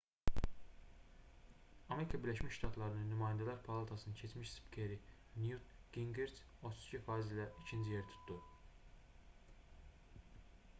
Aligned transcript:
amerika 1.95 2.19
birləşmiş 2.23 2.57
ştatlarının 2.59 3.11
nümayəndələr 3.13 3.59
palatasının 3.67 4.17
keçmiş 4.23 4.55
spikeri 4.55 4.97
nyut 5.43 5.77
qinqriç 5.99 6.43
32% 6.73 7.37
ilə 7.37 7.47
ikinci 7.63 7.95
yeri 7.99 8.11
tutdu 8.17 8.41